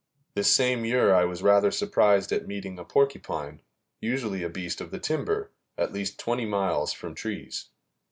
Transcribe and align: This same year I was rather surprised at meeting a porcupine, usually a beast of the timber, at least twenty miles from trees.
This 0.33 0.51
same 0.51 0.83
year 0.83 1.13
I 1.13 1.25
was 1.25 1.43
rather 1.43 1.69
surprised 1.69 2.31
at 2.31 2.47
meeting 2.47 2.79
a 2.79 2.83
porcupine, 2.83 3.61
usually 3.99 4.41
a 4.41 4.49
beast 4.49 4.81
of 4.81 4.89
the 4.89 4.97
timber, 4.97 5.51
at 5.77 5.93
least 5.93 6.17
twenty 6.19 6.47
miles 6.47 6.91
from 6.91 7.13
trees. 7.13 7.69